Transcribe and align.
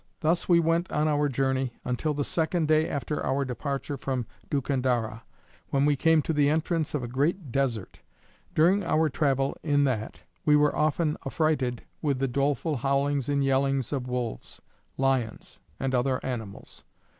Thus 0.21 0.49
we 0.49 0.59
went 0.59 0.91
on 0.91 1.07
our 1.07 1.29
journey 1.29 1.73
until 1.85 2.15
the 2.15 2.23
second 2.23 2.67
day 2.67 2.89
after 2.89 3.23
our 3.23 3.45
departure 3.45 3.97
from 3.97 4.25
Dukandarra, 4.49 5.21
when 5.69 5.85
we 5.85 5.95
came 5.95 6.23
to 6.23 6.33
the 6.33 6.49
entrance 6.49 6.95
of 6.95 7.03
a 7.03 7.07
great 7.07 7.51
desert. 7.51 7.99
During 8.55 8.83
our 8.83 9.09
travel 9.09 9.55
in 9.61 9.83
that 9.83 10.23
we 10.43 10.55
were 10.55 10.75
often 10.75 11.17
affrighted 11.23 11.83
with 12.01 12.17
the 12.17 12.27
doleful 12.27 12.77
howlings 12.77 13.29
and 13.29 13.43
yellings 13.43 13.93
of 13.93 14.07
wolves, 14.07 14.59
lions, 14.97 15.59
and 15.79 15.93
other 15.93 16.19
animals. 16.25 16.83